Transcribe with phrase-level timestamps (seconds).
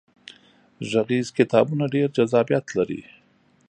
[0.89, 3.01] غږیز کتابونه ډیر جذابیت لري.